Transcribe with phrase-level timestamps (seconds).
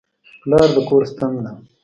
[0.41, 1.51] پلار د کور ستن ده.